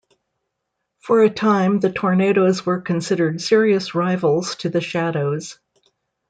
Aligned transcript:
For 1.01 1.21
a 1.21 1.29
time 1.29 1.79
The 1.79 1.91
Tornados 1.91 2.65
were 2.65 2.81
considered 2.81 3.39
serious 3.39 3.93
rivals 3.93 4.55
to 4.55 4.69
The 4.69 4.81
Shadows. 4.81 5.59